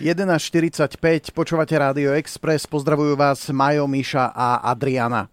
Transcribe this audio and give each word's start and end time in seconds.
11.45, 0.00 1.28
počúvate 1.36 1.76
Rádio 1.76 2.16
Express, 2.16 2.64
pozdravujú 2.64 3.20
vás 3.20 3.52
Majo, 3.52 3.84
Miša 3.84 4.32
a 4.32 4.64
Adriana. 4.64 5.28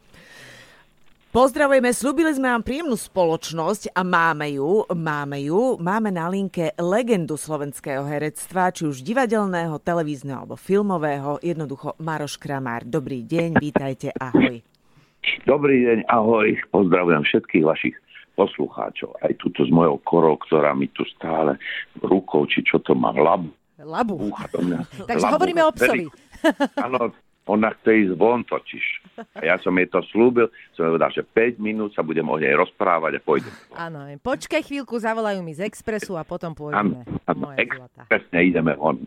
Pozdravujeme, 1.32 1.96
slúbili 1.96 2.36
sme 2.36 2.52
vám 2.52 2.68
príjemnú 2.68 3.00
spoločnosť 3.00 3.96
a 3.96 4.04
máme 4.04 4.60
ju, 4.60 4.84
máme 4.92 5.40
ju. 5.48 5.80
Máme 5.80 6.12
na 6.12 6.28
linke 6.28 6.76
legendu 6.76 7.40
slovenského 7.40 8.04
herectva, 8.12 8.76
či 8.76 8.92
už 8.92 9.08
divadelného, 9.08 9.80
televízneho 9.80 10.44
alebo 10.44 10.60
filmového, 10.60 11.40
jednoducho 11.40 11.96
Maroš 12.04 12.36
Kramár. 12.36 12.84
Dobrý 12.84 13.24
deň, 13.24 13.64
vítajte, 13.64 14.12
ahoj. 14.20 14.60
Dobrý 15.48 15.88
deň, 15.88 16.12
ahoj, 16.12 16.60
pozdravujem 16.76 17.24
všetkých 17.24 17.64
vašich 17.64 17.96
poslucháčov. 18.36 19.16
Aj 19.24 19.32
túto 19.40 19.64
s 19.64 19.72
mojou 19.72 19.96
korou, 20.04 20.36
ktorá 20.36 20.76
mi 20.76 20.92
tu 20.92 21.08
stále 21.16 21.56
rukou, 22.04 22.44
či 22.52 22.68
čo 22.68 22.84
to 22.84 22.92
má, 22.92 23.16
labu 23.16 23.48
Labu. 23.88 24.20
Búcha 24.20 24.46
do 24.52 24.60
mňa. 24.60 24.80
Takže 25.10 25.26
Labu. 25.26 25.36
hovoríme 25.40 25.62
o 25.64 25.72
psovi. 25.72 26.06
Áno, 26.76 27.16
ona 27.48 27.72
chce 27.80 27.92
ísť 28.04 28.14
von 28.20 28.44
totiž. 28.44 28.86
A 29.40 29.42
ja 29.48 29.56
som 29.64 29.72
jej 29.80 29.88
to 29.88 30.04
slúbil, 30.12 30.52
som 30.76 30.84
jej 30.86 30.92
povedal, 30.92 31.12
že 31.16 31.24
5 31.24 31.64
minút 31.64 31.96
sa 31.96 32.04
budem 32.04 32.28
o 32.28 32.36
nej 32.36 32.52
rozprávať 32.54 33.18
a 33.18 33.22
pôjdem. 33.24 33.54
Áno, 33.72 34.04
počkaj 34.20 34.62
chvíľku, 34.68 35.00
zavolajú 35.00 35.40
mi 35.42 35.56
z 35.56 35.64
Expressu 35.64 36.20
a 36.20 36.28
potom 36.28 36.52
pôjdeme. 36.52 37.08
Áno, 37.26 37.48
expresne 37.56 38.38
ideme 38.44 38.76
von. 38.76 39.00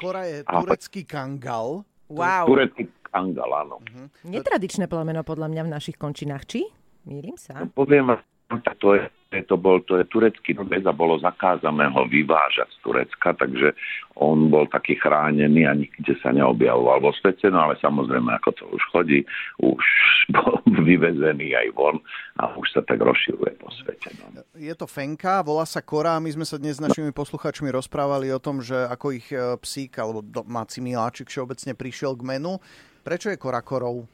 Kora 0.00 0.24
je 0.24 0.42
turecký 0.48 1.04
kangal. 1.04 1.84
Wow. 2.08 2.48
Turecký 2.48 2.88
kangal, 3.12 3.52
áno. 3.52 3.84
Netradičné 4.24 4.88
plemeno 4.88 5.20
podľa 5.20 5.52
mňa 5.52 5.62
v 5.68 5.70
našich 5.76 6.00
končinách, 6.00 6.48
či? 6.48 6.64
Mýlim 7.04 7.36
sa? 7.36 7.68
Poviem, 7.76 8.16
to 8.56 8.94
je, 8.96 9.04
to 9.44 9.60
bol, 9.60 9.76
to 9.84 10.00
je 10.00 10.08
turecký 10.08 10.56
rod 10.56 10.72
a 10.72 10.92
bolo 10.96 11.20
zakázané 11.20 11.84
ho 11.92 12.08
vyvážať 12.08 12.64
z 12.72 12.78
Turecka, 12.80 13.36
takže 13.36 13.76
on 14.16 14.48
bol 14.48 14.64
taký 14.72 14.96
chránený 14.96 15.68
a 15.68 15.76
nikde 15.76 16.16
sa 16.24 16.32
neobjavoval 16.32 17.04
vo 17.04 17.12
svete, 17.12 17.52
no 17.52 17.68
ale 17.68 17.76
samozrejme, 17.76 18.32
ako 18.40 18.50
to 18.56 18.64
už 18.72 18.82
chodí, 18.88 19.20
už 19.60 19.84
bol 20.36 20.64
vyvezený 20.64 21.52
aj 21.60 21.68
von 21.76 22.00
a 22.40 22.48
už 22.56 22.72
sa 22.72 22.80
tak 22.88 23.04
rozširuje 23.04 23.52
po 23.60 23.68
svete. 23.84 24.08
No. 24.16 24.40
Je 24.56 24.72
to 24.72 24.88
Fenka, 24.88 25.44
volá 25.44 25.68
sa 25.68 25.84
Kora 25.84 26.16
my 26.16 26.32
sme 26.32 26.48
sa 26.48 26.56
dnes 26.56 26.80
s 26.80 26.84
našimi 26.84 27.12
posluchačmi 27.12 27.68
rozprávali 27.68 28.32
o 28.32 28.40
tom, 28.40 28.64
že 28.64 28.88
ako 28.88 29.06
ich 29.12 29.28
e, 29.28 29.60
psík 29.60 30.00
alebo 30.00 30.24
domáci 30.24 30.80
miláčik 30.80 31.28
všeobecne 31.28 31.76
prišiel 31.76 32.16
k 32.16 32.24
menu. 32.24 32.56
Prečo 33.04 33.28
je 33.28 33.36
Kora 33.36 33.60
korou? 33.60 34.08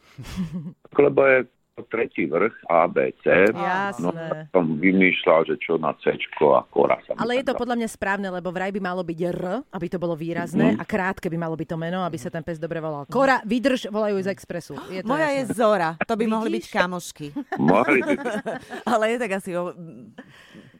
Lebo 1.06 1.22
je 1.22 1.46
tretí 1.82 2.30
vrch 2.30 2.54
A, 2.70 2.86
B, 2.86 3.10
C. 3.26 3.50
Jasné. 3.50 4.06
No, 4.06 4.14
som 4.54 4.64
vymýšľal, 4.78 5.50
že 5.50 5.58
čo 5.58 5.74
na 5.74 5.90
C 5.98 6.14
a 6.14 6.62
kora 6.70 7.02
sa 7.02 7.18
Ale 7.18 7.42
je 7.42 7.44
to 7.50 7.58
podľa 7.58 7.82
mňa 7.82 7.88
správne, 7.90 8.28
lebo 8.30 8.54
vraj 8.54 8.70
by 8.70 8.78
malo 8.78 9.02
byť 9.02 9.18
R, 9.34 9.42
aby 9.74 9.86
to 9.90 9.98
bolo 9.98 10.14
výrazné, 10.14 10.78
a 10.78 10.84
krátke 10.86 11.26
by 11.26 11.34
malo 11.34 11.58
byť 11.58 11.68
to 11.74 11.78
meno, 11.80 12.06
aby 12.06 12.14
sa 12.14 12.30
ten 12.30 12.46
pes 12.46 12.62
dobre 12.62 12.78
volal. 12.78 13.10
Kora, 13.10 13.42
vydrž, 13.42 13.90
volajú 13.90 14.22
z 14.22 14.30
Expressu. 14.30 14.78
Je 14.86 15.02
to 15.02 15.10
Moja 15.10 15.34
je 15.34 15.42
jasné. 15.50 15.56
Zora, 15.58 15.90
to 15.98 16.14
by 16.14 16.24
mohli 16.30 16.48
byť 16.60 16.64
Vidíš? 16.70 16.78
kamošky. 16.78 17.26
Mohli 17.58 17.98
by 18.06 18.14
Ale 18.94 19.04
je 19.10 19.16
tak 19.18 19.30
asi 19.42 19.50
o... 19.58 19.74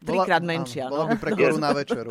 trikrát 0.05 0.45
menšia. 0.45 0.87
Áno, 0.87 0.93
No. 0.93 0.97
bola 1.01 1.07
by 1.11 1.17
pre 1.17 1.31
Koru 1.41 1.57
na 1.57 1.71
večeru. 1.73 2.11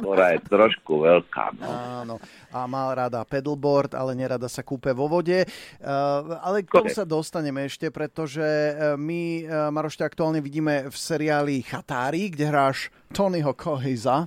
Kora 0.00 0.26
je 0.32 0.40
trošku 0.48 0.92
veľká. 1.04 1.44
No. 1.60 1.68
Áno. 1.68 2.14
A 2.50 2.64
má 2.64 2.88
rada 2.90 3.20
pedalboard, 3.22 3.92
ale 3.92 4.16
nerada 4.16 4.48
sa 4.48 4.64
kúpe 4.64 4.90
vo 4.90 5.06
vode. 5.06 5.44
Uh, 5.78 6.40
ale 6.40 6.64
k 6.64 6.72
tomu 6.72 6.88
sa 6.88 7.04
dostaneme 7.04 7.68
ešte, 7.68 7.92
pretože 7.92 8.40
uh, 8.42 8.96
my, 8.96 9.22
uh, 9.44 9.68
Maroš, 9.68 10.00
aktuálne 10.00 10.40
vidíme 10.40 10.88
v 10.88 10.96
seriáli 10.96 11.60
Chatári, 11.62 12.32
kde 12.32 12.48
hráš 12.48 12.88
Tonyho 13.12 13.54
Kohiza. 13.54 14.26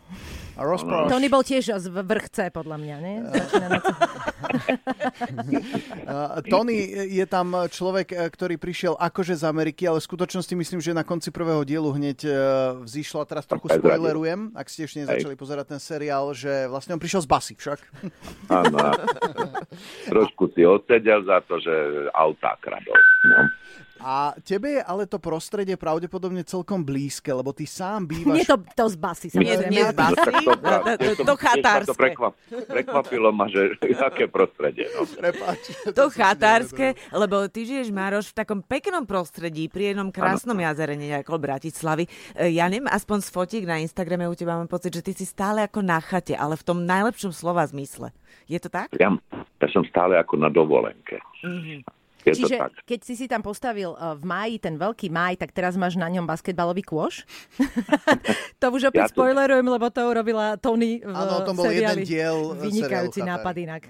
A 0.58 0.62
rozprávaš... 0.66 1.14
Tony 1.14 1.30
bol 1.30 1.45
tiež 1.45 1.69
z 1.78 1.86
vrch 1.91 2.28
C, 2.34 2.38
podľa 2.50 2.78
mňa, 2.81 2.95
nie? 2.97 3.16
Začína 3.30 3.67
na 3.69 3.78
C. 3.78 3.88
Tony 6.53 6.77
je 7.09 7.25
tam 7.25 7.67
človek, 7.67 8.13
ktorý 8.33 8.57
prišiel 8.61 8.94
akože 8.97 9.35
z 9.38 9.44
Ameriky, 9.45 9.88
ale 9.89 9.99
v 10.02 10.07
skutočnosti 10.07 10.53
myslím, 10.53 10.81
že 10.81 10.95
na 10.95 11.03
konci 11.03 11.31
prvého 11.34 11.66
dielu 11.66 11.89
hneď 11.89 12.19
uh, 12.25 12.34
vzýšlo, 12.85 13.22
a 13.23 13.25
teraz 13.25 13.45
trochu 13.50 13.69
spoilerujem, 13.73 14.53
ak 14.53 14.69
ste 14.69 14.85
ešte 14.85 15.00
nezačali 15.06 15.35
pozerať 15.35 15.78
ten 15.78 15.81
seriál, 15.81 16.34
že 16.34 16.67
vlastne 16.69 16.94
on 16.95 17.01
prišiel 17.01 17.22
z 17.25 17.29
basy 17.29 17.53
však. 17.57 17.79
Áno. 18.50 18.78
Trošku 20.13 20.53
si 20.53 20.63
odsedel 20.63 21.25
za 21.25 21.41
to, 21.45 21.59
že 21.62 21.73
autá 22.13 22.56
kradol. 22.62 22.97
No. 23.28 23.39
A 24.00 24.13
tebe 24.40 24.69
je 24.72 24.81
ale 24.81 25.03
to 25.03 25.18
prostredie 25.18 25.74
pravdepodobne 25.74 26.41
celkom 26.41 26.81
blízke, 26.81 27.30
lebo 27.30 27.52
ty 27.52 27.63
sám 27.63 28.06
bývaš... 28.06 28.35
Nie 28.35 28.46
to, 28.46 28.58
to 28.62 28.85
z 28.88 28.96
basy, 28.96 29.28
Nie, 29.28 29.34
samozrejme. 29.34 29.69
nie 29.69 29.84
z 29.84 29.94
basy. 29.94 30.16
Tak 30.18 30.34
To- 30.38 31.13
to- 31.13 31.25
to 31.25 31.34
ma 31.34 31.35
chatárske. 31.35 31.88
To 31.88 31.96
prekvap, 31.96 32.34
prekvapilo 32.66 33.30
ma, 33.30 33.46
že 33.46 33.75
aké 34.07 34.25
prostredie. 34.25 34.88
No. 34.91 35.03
Prepáč, 35.03 35.62
To 35.90 36.07
si 36.07 36.16
chatárske, 36.16 36.88
lebo 37.12 37.47
ty 37.47 37.63
žiješ, 37.63 37.90
Mároš, 37.90 38.31
v 38.31 38.38
takom 38.38 38.59
peknom 38.62 39.03
prostredí, 39.03 39.68
pri 39.68 39.91
jednom 39.91 40.09
krásnom 40.09 40.56
jazere, 40.56 40.94
nie 40.94 41.12
ako 41.12 41.38
Bratislavy. 41.38 42.06
E, 42.34 42.53
Ja 42.53 42.68
neviem, 42.68 42.88
aspoň 42.88 43.18
z 43.19 43.30
fotík 43.30 43.63
na 43.63 43.78
Instagrame 43.78 44.25
u 44.25 44.34
teba 44.34 44.56
mám 44.56 44.68
pocit, 44.68 44.91
že 44.91 45.02
ty 45.02 45.12
si 45.12 45.24
stále 45.24 45.62
ako 45.62 45.81
na 45.81 46.00
chate, 46.00 46.34
ale 46.34 46.56
v 46.56 46.63
tom 46.63 46.81
najlepšom 46.81 47.30
slova 47.30 47.66
zmysle. 47.66 48.09
Je 48.46 48.57
to 48.57 48.69
tak? 48.69 48.94
Ja, 48.96 49.12
ja 49.34 49.68
som 49.68 49.84
stále 49.84 50.16
ako 50.16 50.38
na 50.38 50.47
dovolenke. 50.47 51.19
Je 52.25 52.33
to 52.33 52.38
Čiže 52.44 52.55
tak. 52.59 52.72
keď 52.83 53.00
si 53.05 53.13
si 53.13 53.25
tam 53.29 53.41
postavil 53.45 53.94
uh, 53.94 54.17
v 54.17 54.23
máji 54.25 54.55
ten 54.57 54.75
veľký 54.75 55.07
máj, 55.13 55.39
tak 55.39 55.53
teraz 55.53 55.78
máš 55.78 55.95
na 55.95 56.09
ňom 56.09 56.25
basketbalový 56.25 56.83
kôš? 56.83 57.23
to 58.61 58.66
už 58.73 58.89
opäť 58.91 59.09
Ja 59.09 59.13
spoilerujem, 59.13 59.67
lebo 59.67 59.88
to 59.94 60.01
urobila 60.03 60.57
Tony 60.57 61.00
v 61.00 61.13
Áno, 61.13 61.41
o 61.41 61.45
tom 61.45 61.56
bol 61.56 61.69
seriáli. 61.69 62.03
jeden 62.03 62.09
diel 62.09 62.38
Vynikajúci 62.57 63.22
seriálu 63.22 63.31
nápad 63.38 63.56
inak. 63.61 63.83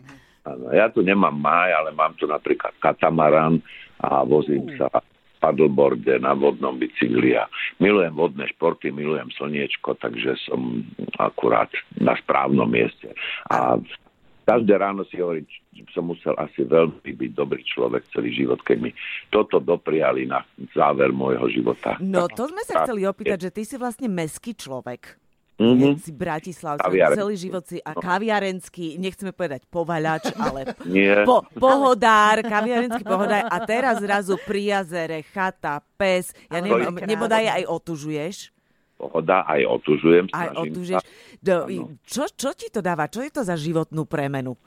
Áno, 0.48 0.66
ja 0.72 0.88
tu 0.92 1.04
nemám 1.04 1.36
máj, 1.36 1.70
ale 1.76 1.90
mám 1.92 2.16
tu 2.16 2.28
napríklad 2.28 2.72
katamaran 2.80 3.60
a 4.00 4.24
vozím 4.24 4.70
sa 4.78 4.88
v 4.92 5.38
paddleboarde 5.42 6.18
na 6.22 6.34
vodnom 6.34 6.78
bicykli 6.78 7.38
a 7.38 7.46
milujem 7.78 8.14
vodné 8.14 8.46
športy, 8.54 8.90
milujem 8.90 9.30
slniečko, 9.38 9.98
takže 10.02 10.34
som 10.50 10.82
akurát 11.18 11.70
na 11.98 12.18
správnom 12.18 12.70
mieste. 12.70 13.14
A 13.50 13.78
každé 14.48 14.80
ráno 14.80 15.04
si 15.12 15.20
hovorím, 15.20 15.44
že 15.76 15.84
som 15.92 16.08
musel 16.08 16.32
asi 16.40 16.64
veľmi 16.64 17.04
byť 17.04 17.32
dobrý 17.36 17.60
človek 17.68 18.08
celý 18.16 18.32
život, 18.32 18.64
keď 18.64 18.78
mi 18.80 18.92
toto 19.28 19.60
dopriali 19.60 20.24
na 20.24 20.40
záver 20.72 21.12
môjho 21.12 21.52
života. 21.52 22.00
No 22.00 22.32
to 22.32 22.48
sme 22.48 22.64
sa 22.64 22.88
chceli 22.88 23.04
opýtať, 23.04 23.52
že 23.52 23.52
ty 23.52 23.68
si 23.68 23.76
vlastne 23.76 24.08
meský 24.08 24.56
človek. 24.56 25.20
Mhm. 25.58 25.98
Si 25.98 26.14
Bratislavský, 26.14 27.02
celý 27.18 27.36
život 27.36 27.66
si 27.66 27.82
a 27.82 27.98
kaviarenský, 27.98 29.02
nechceme 29.02 29.34
povedať 29.34 29.66
povaľač, 29.66 30.30
ale 30.38 30.78
Nie. 30.86 31.26
po, 31.26 31.42
pohodár, 31.58 32.46
kaviarenský 32.46 33.02
pohodár 33.02 33.50
a 33.50 33.58
teraz 33.66 33.98
zrazu 33.98 34.38
pri 34.46 34.78
jazere, 34.78 35.26
chata, 35.26 35.82
pes, 35.98 36.30
ja 36.54 36.62
neviem, 36.62 36.94
nebodaj 37.10 37.50
aj 37.50 37.64
otužuješ, 37.74 38.54
Pohoda, 38.98 39.46
aj 39.46 39.62
otužujem. 39.62 40.26
aj 40.34 40.48
otužuješ. 40.58 41.06
sa. 41.06 41.10
Do, 41.38 41.70
čo, 42.04 42.26
čo 42.34 42.52
ti 42.58 42.68
to 42.74 42.82
dáva? 42.82 43.08
Čo 43.08 43.22
je 43.22 43.32
to 43.32 43.42
za 43.46 43.56
životnú 43.56 44.06
premenu? 44.10 44.58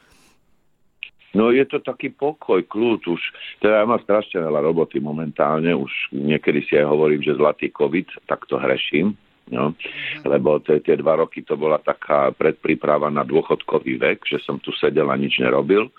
No 1.30 1.54
je 1.54 1.62
to 1.62 1.78
taký 1.78 2.10
pokoj, 2.10 2.58
kľud 2.66 3.06
už. 3.06 3.22
Teda 3.62 3.82
ja 3.82 3.86
mám 3.86 4.02
strašne 4.02 4.42
veľa 4.42 4.66
roboty 4.66 4.98
momentálne, 4.98 5.70
už 5.70 5.90
niekedy 6.10 6.66
si 6.66 6.74
aj 6.74 6.90
hovorím, 6.90 7.22
že 7.22 7.38
zlatý 7.38 7.70
covid, 7.70 8.10
tak 8.26 8.50
to 8.50 8.58
hreším. 8.58 9.14
No, 9.50 9.74
lebo 10.22 10.62
tie, 10.62 10.78
tie 10.78 10.94
dva 10.94 11.18
roky 11.18 11.42
to 11.42 11.58
bola 11.58 11.82
taká 11.82 12.30
predpríprava 12.30 13.10
na 13.10 13.26
dôchodkový 13.26 13.98
vek, 13.98 14.22
že 14.22 14.38
som 14.46 14.62
tu 14.62 14.70
sedel 14.78 15.10
a 15.10 15.18
nič 15.18 15.42
nerobil. 15.42 15.90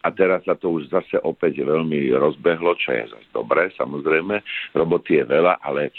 A 0.00 0.08
teraz 0.08 0.40
sa 0.48 0.56
to 0.56 0.72
už 0.72 0.88
zase 0.88 1.20
opäť 1.20 1.60
veľmi 1.60 2.14
rozbehlo, 2.16 2.72
čo 2.80 2.96
je 2.96 3.04
zase 3.12 3.28
dobré, 3.36 3.68
samozrejme. 3.76 4.40
Roboty 4.72 5.20
je 5.20 5.24
veľa, 5.28 5.60
ale, 5.60 5.92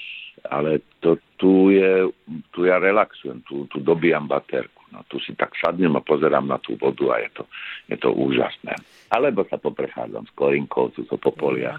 ale 0.49 0.81
to, 0.97 1.21
tu, 1.37 1.69
je, 1.69 2.09
relaxujem, 2.79 3.41
tu, 3.41 3.65
tu 3.69 3.79
dobíjam 3.79 4.27
baterku. 4.27 4.83
No, 4.97 5.05
tu 5.13 5.21
si 5.21 5.37
tak 5.37 5.53
sadnem 5.61 5.93
a 5.93 6.01
pozerám 6.01 6.49
na 6.49 6.57
tú 6.57 6.73
vodu 6.73 7.13
a 7.13 7.21
je 7.21 7.29
to, 7.37 7.43
je 7.85 7.97
to 8.01 8.09
úžasné. 8.17 8.73
Alebo 9.13 9.45
sa 9.45 9.61
poprechádzam 9.61 10.25
s 10.25 10.33
korinkou, 10.33 10.89
tu 10.89 11.05
so 11.05 11.21
po 11.21 11.29
poliach. 11.29 11.77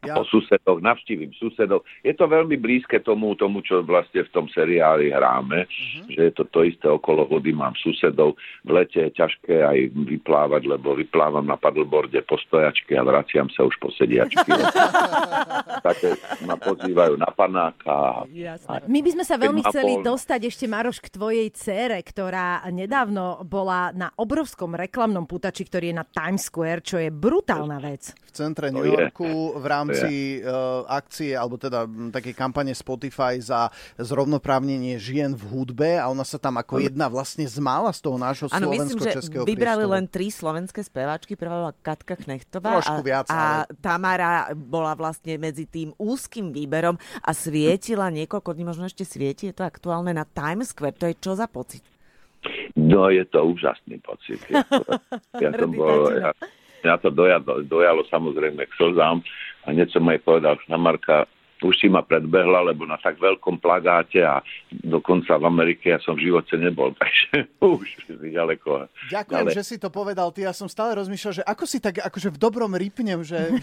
Ja, 0.00 0.16
Po 0.16 0.24
susedoch, 0.24 0.80
navštívim 0.80 1.28
susedov. 1.36 1.84
Je 2.00 2.16
to 2.16 2.24
veľmi 2.24 2.56
blízke 2.56 3.04
tomu, 3.04 3.36
tomu, 3.36 3.60
čo 3.60 3.84
vlastne 3.84 4.24
v 4.24 4.32
tom 4.32 4.48
seriáli 4.48 5.12
hráme, 5.12 5.68
že 6.08 6.20
je 6.24 6.32
to 6.32 6.48
to 6.48 6.64
isté 6.64 6.88
okolo 6.88 7.28
vody, 7.28 7.52
mám 7.52 7.76
susedov. 7.76 8.40
V 8.64 8.70
lete 8.72 9.12
je 9.12 9.12
ťažké 9.12 9.60
aj 9.60 9.92
vyplávať, 9.92 10.64
lebo 10.72 10.96
vyplávam 10.96 11.44
na 11.44 11.60
paddleboarde 11.60 12.24
po 12.24 12.40
stojačke 12.40 12.96
a 12.96 13.04
vraciam 13.04 13.52
sa 13.52 13.68
už 13.68 13.76
po 13.76 13.92
sediačky. 13.92 14.48
Také 15.88 16.16
ma 16.48 16.56
pozývajú 16.56 17.20
na 17.20 17.28
panáka. 17.28 18.24
Jasné. 18.32 18.88
My 18.88 19.04
by 19.04 19.10
sme 19.20 19.24
sa 19.28 19.36
veľmi 19.36 19.60
chceli 19.68 20.00
dostať 20.00 20.40
ešte, 20.48 20.64
Maroš, 20.64 21.04
k 21.04 21.12
tvojej 21.12 21.48
cére, 21.52 22.00
ktorá 22.00 22.37
ktorá 22.38 22.70
nedávno 22.70 23.42
bola 23.42 23.90
na 23.90 24.14
obrovskom 24.14 24.78
reklamnom 24.78 25.26
putači, 25.26 25.66
ktorý 25.66 25.90
je 25.90 25.96
na 25.98 26.06
Times 26.06 26.46
Square, 26.46 26.86
čo 26.86 27.02
je 27.02 27.10
brutálna 27.10 27.82
vec. 27.82 28.14
V 28.14 28.30
centre 28.30 28.70
New 28.70 28.86
Yorku 28.86 29.58
v 29.58 29.66
rámci 29.66 30.38
uh, 30.38 30.86
akcie, 30.86 31.34
alebo 31.34 31.58
teda 31.58 31.90
také 32.14 32.30
kampane 32.38 32.70
Spotify 32.78 33.42
za 33.42 33.66
zrovnoprávnenie 33.98 35.02
žien 35.02 35.34
v 35.34 35.42
hudbe 35.50 35.98
a 35.98 36.06
ona 36.06 36.22
sa 36.22 36.38
tam 36.38 36.62
ako 36.62 36.78
jedna 36.78 37.10
vlastne 37.10 37.42
zmála 37.42 37.90
z 37.90 38.00
toho 38.06 38.16
nášho 38.22 38.46
slovensko-českého 38.46 39.42
vybrali 39.42 39.82
priestoru. 39.82 39.94
len 39.98 40.04
tri 40.06 40.26
slovenské 40.30 40.80
speváčky. 40.86 41.34
Prvá 41.34 41.58
bola 41.58 41.74
Katka 41.74 42.14
Knechtová 42.14 42.78
Trošku 42.78 43.02
a, 43.02 43.06
viac, 43.06 43.26
a 43.26 43.34
ale... 43.34 43.74
Tamara 43.82 44.54
bola 44.54 44.94
vlastne 44.94 45.34
medzi 45.42 45.66
tým 45.66 45.90
úzkým 45.98 46.54
výberom 46.54 46.94
a 47.18 47.30
svietila 47.34 48.06
niekoľko 48.14 48.54
dní, 48.54 48.62
možno 48.62 48.86
ešte 48.86 49.02
svieti, 49.02 49.50
je 49.50 49.58
to 49.58 49.66
aktuálne 49.66 50.14
na 50.14 50.22
Times 50.22 50.70
Square. 50.70 50.94
To 51.02 51.10
je 51.10 51.18
čo 51.18 51.34
za 51.34 51.50
pocit? 51.50 51.82
No, 52.88 53.12
je 53.12 53.24
to 53.28 53.44
úžasný 53.44 54.00
pocit. 54.00 54.40
Ja, 55.36 55.50
to 55.52 55.66
bol, 55.78 56.08
ja, 56.16 56.32
ja 56.80 56.94
to 56.96 57.12
dojalo, 57.12 57.60
dojalo 57.68 58.02
samozrejme 58.08 58.64
k 58.64 58.72
slzám 58.80 59.20
a 59.64 59.66
hneď 59.70 59.92
som 59.92 60.08
aj 60.08 60.18
povedal, 60.24 60.56
Marka, 60.80 61.28
už 61.62 61.74
si 61.74 61.90
ma 61.90 62.06
predbehla, 62.06 62.70
lebo 62.70 62.86
na 62.86 62.94
tak 62.98 63.18
veľkom 63.18 63.58
plagáte 63.58 64.22
a 64.22 64.38
dokonca 64.70 65.34
v 65.34 65.44
Amerike 65.44 65.90
ja 65.90 65.98
som 65.98 66.14
v 66.14 66.30
živote 66.30 66.54
nebol, 66.54 66.94
takže 67.00 67.50
už 67.58 67.86
si 68.06 68.28
ďaleko. 68.30 68.86
Ďakujem, 69.10 69.46
ale... 69.50 69.56
že 69.56 69.62
si 69.66 69.76
to 69.82 69.90
povedal. 69.90 70.30
Ty, 70.30 70.50
ja 70.50 70.54
som 70.54 70.70
stále 70.70 70.94
rozmýšľal, 70.98 71.42
že 71.42 71.44
ako 71.44 71.64
si 71.66 71.78
tak 71.82 71.98
akože 71.98 72.30
v 72.34 72.38
dobrom 72.38 72.70
rypnem, 72.78 73.26
že... 73.26 73.58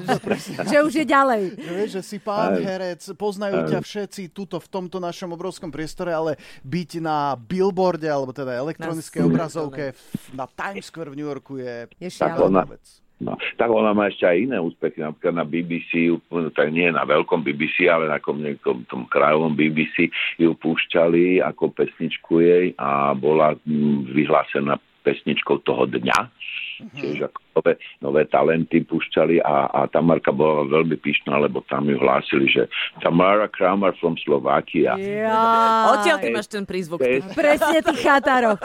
že 0.70 0.78
už 0.84 0.92
je 0.92 1.06
ďalej. 1.08 1.56
Že, 1.56 1.72
vieš, 1.72 1.90
že 1.96 2.02
si 2.04 2.16
pán 2.20 2.60
aj, 2.60 2.64
herec, 2.64 3.02
poznajú 3.16 3.64
aj. 3.64 3.68
ťa 3.72 3.80
všetci 3.80 4.22
tuto 4.36 4.60
v 4.60 4.68
tomto 4.68 5.00
našom 5.00 5.32
obrovskom 5.32 5.72
priestore, 5.72 6.12
ale 6.12 6.36
byť 6.68 6.90
na 7.00 7.32
billboarde, 7.38 8.08
alebo 8.08 8.36
teda 8.36 8.60
elektronickej 8.60 9.22
obrazovke 9.24 9.96
na 10.36 10.44
Times 10.44 10.92
Square 10.92 11.12
v 11.12 11.16
New 11.16 11.28
Yorku 11.28 11.56
je... 11.56 11.88
Je 11.96 12.10
šialená 12.12 12.68
vec. 12.68 13.07
No, 13.18 13.34
tak 13.58 13.66
ona 13.66 13.90
má 13.90 14.06
ešte 14.06 14.30
aj 14.30 14.46
iné 14.46 14.62
úspechy, 14.62 15.02
napríklad 15.02 15.34
na 15.34 15.42
BBC, 15.42 16.14
tak 16.54 16.70
nie 16.70 16.86
na 16.94 17.02
veľkom 17.02 17.42
BBC, 17.42 17.90
ale 17.90 18.06
na 18.06 18.22
nejakom 18.22 18.86
tom 18.86 19.10
krajovom 19.10 19.58
BBC 19.58 20.06
ju 20.38 20.54
púšťali 20.54 21.42
ako 21.42 21.74
pesničku 21.74 22.38
jej 22.38 22.78
a 22.78 23.18
bola 23.18 23.58
mm, 23.66 24.14
vyhlásená 24.14 24.78
pesničkou 25.02 25.66
toho 25.66 25.90
dňa. 25.90 26.18
Mm-hmm. 26.22 26.94
Čiže 26.94 27.22
ako 27.26 27.40
nové, 27.58 27.74
nové 27.98 28.22
talenty 28.30 28.86
púšťali 28.86 29.42
a, 29.42 29.66
a 29.74 29.80
Tamarka 29.90 30.30
bola 30.30 30.62
veľmi 30.70 30.94
pyšná, 31.02 31.34
lebo 31.42 31.66
tam 31.66 31.90
ju 31.90 31.98
hlásili, 31.98 32.46
že 32.46 32.70
Tamara 33.02 33.50
Kramer 33.50 33.90
from 33.98 34.14
Slovakia. 34.22 34.94
Ja. 34.94 35.98
Odtiaľ 35.98 36.16
ty 36.22 36.28
máš 36.30 36.46
ten 36.46 36.62
prízvuk. 36.62 37.02
Presne 37.34 37.82
tých 37.82 38.00
chátaroch. 38.06 38.62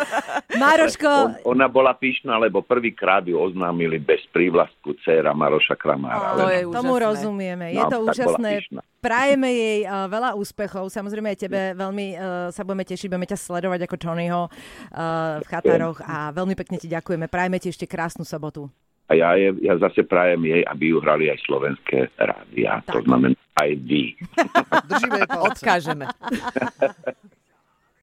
Maroško... 0.54 1.10
On, 1.42 1.58
ona 1.58 1.66
bola 1.66 1.98
pyšná, 1.98 2.38
lebo 2.38 2.62
prvýkrát 2.62 3.26
ju 3.26 3.42
oznámili 3.42 3.98
bez 3.98 4.22
prívlastku 4.30 4.94
dcera 5.02 5.34
Maroša 5.34 5.74
Kramára. 5.74 6.38
To 6.38 6.48
je 6.54 6.62
Tomu 6.70 6.94
rozumieme. 7.02 7.74
Je 7.74 7.82
no, 7.82 7.90
to 7.90 7.98
úžasné. 8.06 8.68
Prajeme 9.04 9.52
jej 9.52 9.80
uh, 9.84 10.08
veľa 10.08 10.36
úspechov. 10.40 10.88
Samozrejme 10.88 11.36
aj 11.36 11.40
tebe 11.44 11.76
veľmi 11.76 12.08
uh, 12.16 12.22
sa 12.56 12.64
budeme 12.64 12.88
tešiť, 12.88 13.08
budeme 13.12 13.28
ťa 13.28 13.36
sledovať 13.36 13.80
ako 13.84 13.96
Tonyho 14.00 14.42
uh, 14.48 15.44
v 15.44 15.48
Chataroch 15.48 16.00
a 16.04 16.32
veľmi 16.32 16.56
pekne 16.56 16.80
ti 16.80 16.88
ďakujeme. 16.88 17.28
Prajeme 17.28 17.60
ti 17.60 17.68
ešte 17.68 17.84
krásnu 17.84 18.24
sobotu. 18.24 18.72
A 19.12 19.20
ja, 19.20 19.36
je, 19.36 19.52
ja 19.60 19.76
zase 19.78 20.08
prajem 20.08 20.48
jej, 20.48 20.64
aby 20.64 20.96
ju 20.96 20.98
hrali 21.04 21.28
aj 21.28 21.40
slovenské 21.44 22.08
rádia. 22.16 22.80
Tak. 22.88 22.94
To 22.96 23.00
znamená 23.04 23.36
aj 23.60 23.72
vy. 23.84 24.16
Držíme 24.88 25.28
Odkážeme. 25.44 26.06